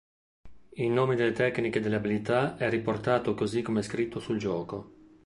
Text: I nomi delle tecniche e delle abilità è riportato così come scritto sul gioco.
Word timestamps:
I 0.73 0.89
nomi 0.89 1.15
delle 1.15 1.31
tecniche 1.31 1.77
e 1.77 1.81
delle 1.83 1.97
abilità 1.97 2.57
è 2.57 2.67
riportato 2.71 3.35
così 3.35 3.61
come 3.61 3.83
scritto 3.83 4.19
sul 4.19 4.39
gioco. 4.39 4.93